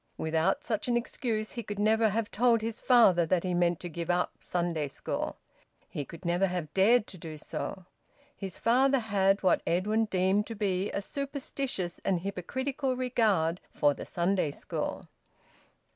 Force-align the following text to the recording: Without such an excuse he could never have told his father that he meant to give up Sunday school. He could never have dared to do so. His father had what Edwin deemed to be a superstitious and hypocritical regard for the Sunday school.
Without 0.17 0.63
such 0.65 0.87
an 0.87 0.97
excuse 0.97 1.51
he 1.51 1.61
could 1.61 1.77
never 1.77 2.09
have 2.09 2.31
told 2.31 2.61
his 2.61 2.81
father 2.81 3.23
that 3.23 3.43
he 3.43 3.53
meant 3.53 3.79
to 3.81 3.87
give 3.87 4.09
up 4.09 4.33
Sunday 4.39 4.87
school. 4.87 5.37
He 5.87 6.05
could 6.05 6.25
never 6.25 6.47
have 6.47 6.73
dared 6.73 7.05
to 7.05 7.19
do 7.19 7.37
so. 7.37 7.85
His 8.35 8.57
father 8.57 8.97
had 8.97 9.43
what 9.43 9.61
Edwin 9.67 10.05
deemed 10.05 10.47
to 10.47 10.55
be 10.55 10.89
a 10.91 11.03
superstitious 11.03 11.99
and 12.03 12.21
hypocritical 12.21 12.97
regard 12.97 13.61
for 13.69 13.93
the 13.93 14.05
Sunday 14.05 14.49
school. 14.49 15.05